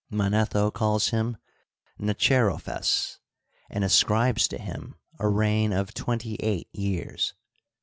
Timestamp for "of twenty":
5.71-6.37